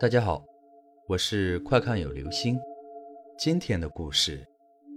[0.00, 0.42] 大家好，
[1.08, 2.58] 我是快看有流星。
[3.38, 4.48] 今天的故事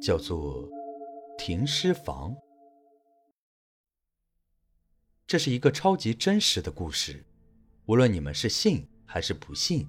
[0.02, 0.66] 叫做
[1.38, 2.32] 《停尸房》，
[5.28, 7.22] 这是一个超级真实的故事。
[7.86, 9.86] 无论你们是信还是不信，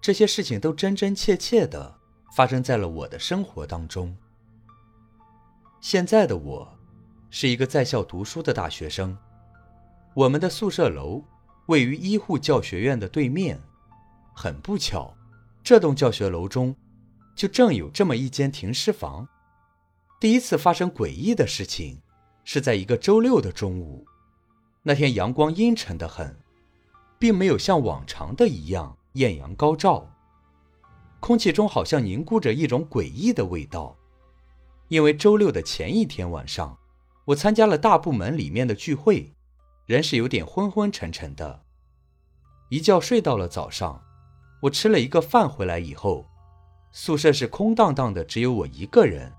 [0.00, 1.94] 这些事情都真真切切的
[2.34, 4.16] 发生在了我的生活当中。
[5.82, 6.78] 现在的我
[7.28, 9.14] 是一个在校读书的大学生，
[10.14, 11.22] 我们的宿舍楼
[11.66, 13.60] 位于医护教学院的对面。
[14.34, 15.16] 很不巧，
[15.62, 16.74] 这栋教学楼中
[17.34, 19.28] 就正有这么一间停尸房。
[20.20, 22.00] 第一次发生诡异的事情
[22.44, 24.06] 是在一个周六的中午。
[24.82, 26.38] 那天阳光阴沉的很，
[27.18, 30.10] 并没有像往常的一样艳阳高照，
[31.20, 33.96] 空气中好像凝固着一种诡异的味道。
[34.88, 36.78] 因为周六的前一天晚上，
[37.26, 39.32] 我参加了大部门里面的聚会，
[39.86, 41.62] 人是有点昏昏沉沉的，
[42.70, 44.02] 一觉睡到了早上。
[44.60, 46.26] 我吃了一个饭回来以后，
[46.92, 49.32] 宿舍是空荡荡的，只有我一个人。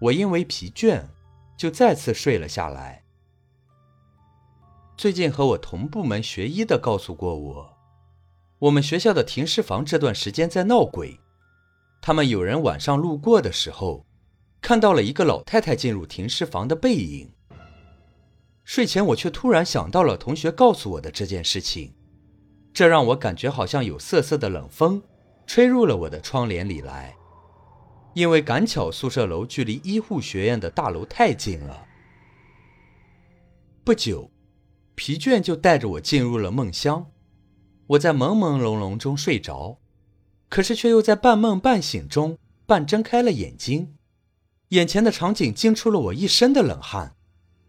[0.00, 1.02] 我因为疲倦，
[1.56, 3.02] 就再次睡了下来。
[4.96, 7.76] 最近和我同部门学医的告诉过我，
[8.58, 11.20] 我们学校的停尸房这段时间在闹鬼。
[12.00, 14.06] 他们有人晚上路过的时候，
[14.62, 17.30] 看到了一个老太太进入停尸房的背影。
[18.64, 21.94] 睡前我却突然想到了同学告诉我的这件事情。
[22.76, 25.02] 这让我感觉好像有瑟瑟的冷风
[25.46, 27.16] 吹入了我的窗帘里来，
[28.12, 31.86] 因为赶巧宿舍楼距离医护学院的大楼太近了。
[33.82, 34.30] 不久，
[34.94, 37.06] 疲倦就带着我进入了梦乡，
[37.86, 39.78] 我在朦朦胧胧中睡着，
[40.50, 43.96] 可是却又在半梦半醒中半睁开了眼睛，
[44.68, 47.16] 眼前的场景惊出了我一身的冷汗，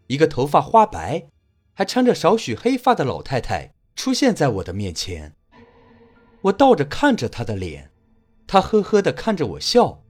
[0.08, 1.30] 一个头发花白，
[1.72, 3.72] 还掺着少许黑发的老太太。
[3.98, 5.34] 出现在我的面前，
[6.42, 7.90] 我倒着看着他的脸，
[8.46, 10.04] 他呵呵的看着我笑，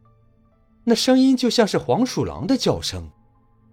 [0.84, 3.10] 那声音就像是黄鼠狼的叫声，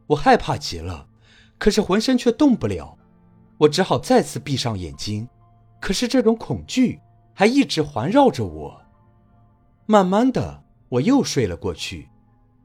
[0.07, 1.09] 我害怕极了，
[1.57, 2.97] 可是浑身却动不了，
[3.57, 5.27] 我只好再次闭上眼睛，
[5.81, 7.01] 可是这种恐惧
[7.33, 8.81] 还一直环绕着我。
[9.85, 12.07] 慢慢的，我又睡了过去，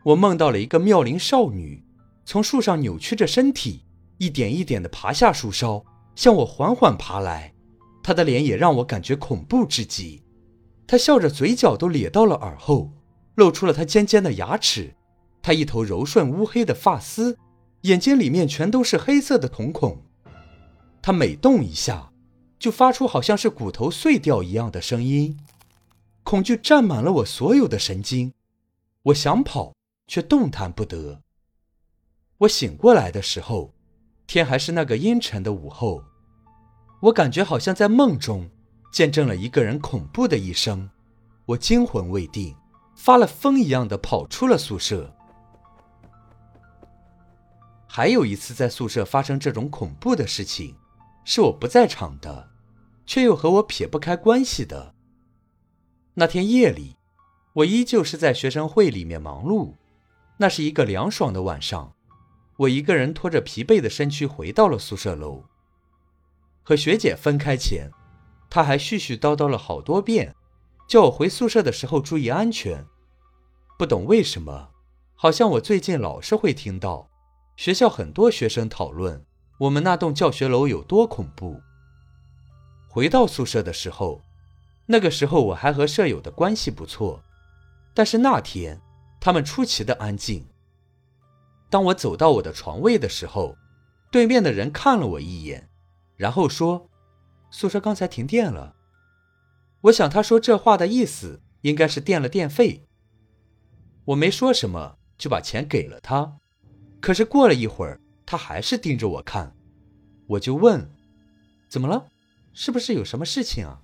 [0.04, 1.84] 我梦到了一个妙龄少女，
[2.24, 3.84] 从树上扭曲着身体，
[4.18, 5.84] 一点一点的爬下树梢。
[6.20, 7.54] 向我缓缓爬来，
[8.02, 10.22] 他的脸也让我感觉恐怖至极。
[10.86, 12.92] 他笑着，嘴角都咧到了耳后，
[13.36, 14.94] 露出了他尖尖的牙齿。
[15.40, 17.38] 他一头柔顺乌黑的发丝，
[17.84, 20.02] 眼睛里面全都是黑色的瞳孔。
[21.00, 22.12] 他每动一下，
[22.58, 25.40] 就发出好像是骨头碎掉一样的声音。
[26.22, 28.34] 恐惧占满了我所有的神经，
[29.04, 29.72] 我想跑，
[30.06, 31.22] 却动弹不得。
[32.36, 33.72] 我醒过来的时候，
[34.26, 36.04] 天还是那个阴沉的午后。
[37.00, 38.48] 我感觉好像在梦中
[38.92, 40.90] 见证了一个人恐怖的一生，
[41.46, 42.54] 我惊魂未定，
[42.94, 45.14] 发了疯一样的跑出了宿舍。
[47.86, 50.76] 还有一次在宿舍发生这种恐怖的事情，
[51.24, 52.50] 是我不在场的，
[53.06, 54.94] 却又和我撇不开关系的。
[56.14, 56.96] 那天夜里，
[57.54, 59.74] 我依旧是在学生会里面忙碌，
[60.36, 61.94] 那是一个凉爽的晚上，
[62.58, 65.49] 我一个人拖着疲惫的身躯回到了宿舍楼。
[66.62, 67.90] 和学姐分开前，
[68.48, 70.34] 她还絮絮叨叨了好多遍，
[70.88, 72.84] 叫我回宿舍的时候注意安全。
[73.78, 74.68] 不懂为什么，
[75.14, 77.08] 好像我最近老是会听到
[77.56, 79.24] 学校很多学生讨论
[79.58, 81.60] 我们那栋教学楼有多恐怖。
[82.88, 84.20] 回到宿舍的时候，
[84.86, 87.22] 那个时候我还和舍友的关系不错，
[87.94, 88.80] 但是那天
[89.20, 90.46] 他们出奇的安静。
[91.70, 93.56] 当我走到我的床位的时候，
[94.10, 95.69] 对面的人看了我一眼。
[96.20, 96.90] 然后说
[97.50, 98.76] ：“宿舍刚才停电了。”
[99.84, 102.86] 我想他说这话的意思应该是垫了电费。
[104.04, 106.36] 我没说什么，就把钱给了他。
[107.00, 109.56] 可是过了一会儿，他还是盯着我看。
[110.26, 110.90] 我就问
[111.70, 112.08] ：“怎么了？
[112.52, 113.80] 是不是有什么事情啊？”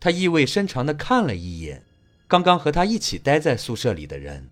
[0.00, 1.84] 他意味深长地看了一眼
[2.26, 4.50] 刚刚和他一起待在宿舍里的人，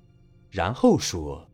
[0.50, 1.48] 然后说：“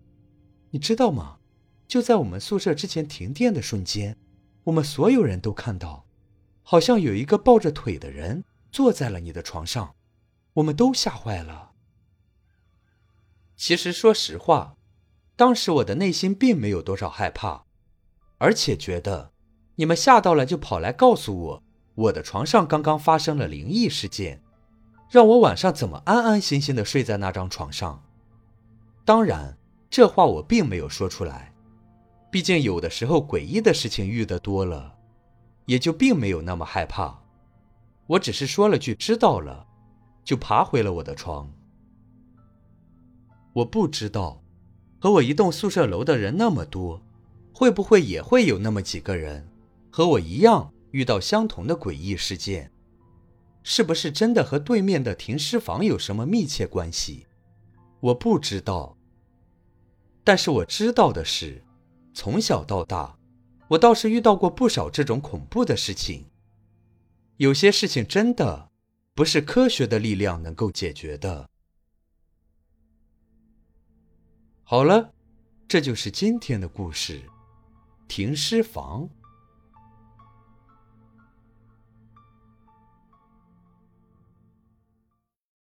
[0.70, 1.38] 你知道吗？
[1.86, 4.16] 就在我们宿舍之前停电的瞬间。”
[4.64, 6.04] 我们所有人都看到，
[6.62, 9.94] 好像有一个抱着腿的人坐在了你的床上，
[10.54, 11.72] 我们都吓坏了。
[13.56, 14.76] 其实说实话，
[15.36, 17.64] 当时我的内心并没有多少害怕，
[18.38, 19.32] 而且觉得
[19.76, 21.62] 你们吓到了就跑来告诉我，
[21.94, 24.42] 我的床上刚刚发生了灵异事件，
[25.10, 28.02] 让我晚上怎么安安心心的睡在那张床上。
[29.04, 29.58] 当然，
[29.90, 31.49] 这话我并没有说出来。
[32.30, 34.96] 毕竟有的时候诡异的事情遇得多了，
[35.66, 37.20] 也就并没有那么害怕。
[38.06, 39.66] 我只是说了句“知道了”，
[40.24, 41.50] 就爬回了我的床。
[43.52, 44.42] 我不知道，
[45.00, 47.02] 和我一栋宿舍楼的人那么多，
[47.52, 49.48] 会不会也会有那么几个人，
[49.90, 52.70] 和我一样遇到相同的诡异事件？
[53.62, 57.26] 是不是真的和对面的停尸房有什么密切关系？
[58.00, 58.96] 我不知道。
[60.22, 61.62] 但是我知道的是，
[62.12, 63.18] 从小到大，
[63.68, 66.26] 我倒是遇到过不少这种恐怖的事情。
[67.36, 68.70] 有些事情真的
[69.14, 71.48] 不是科学的力量能够解决的。
[74.62, 75.12] 好了，
[75.66, 77.22] 这就是今天的故事——
[78.06, 79.08] 停尸房。